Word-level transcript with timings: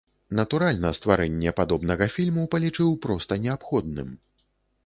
Натуральна, 0.37 0.91
стварэнне 0.99 1.53
падобнага 1.59 2.09
фільму 2.15 2.47
палічыў 2.57 2.89
проста 3.05 3.41
неабходным. 3.45 4.09